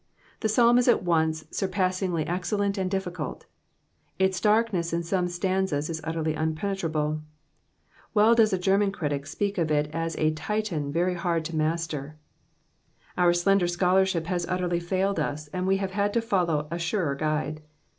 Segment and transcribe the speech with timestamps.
[0.39, 3.45] The Psalm is at once surpassingly excellent and difficult
[4.17, 7.21] Its darkness in some stanzas is utterly impenetrable.
[8.15, 12.17] Well does a Gemtan critic speak of it as a Titan very hard to master.
[13.15, 17.13] Our slender scholarship fias utterly failed us and we have had to follow a surer
[17.13, 17.61] Guide.